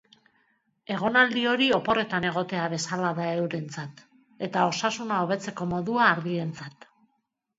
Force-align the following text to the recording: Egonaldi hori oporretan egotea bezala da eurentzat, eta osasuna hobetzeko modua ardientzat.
Egonaldi 0.93 1.41
hori 1.49 1.67
oporretan 1.77 2.25
egotea 2.29 2.63
bezala 2.71 3.11
da 3.19 3.27
eurentzat, 3.41 4.01
eta 4.47 4.63
osasuna 4.69 5.19
hobetzeko 5.27 5.67
modua 5.75 6.09
ardientzat. 6.15 6.89